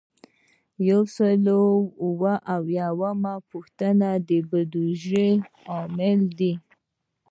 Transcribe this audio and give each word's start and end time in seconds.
یو 0.89 1.01
سل 1.15 1.43
او 1.61 1.71
اووه 2.03 2.35
اویایمه 2.55 3.33
پوښتنه 3.49 4.09
د 4.27 4.29
بودیجې 4.49 5.29
عامل 5.73 6.19
دی. 6.39 6.53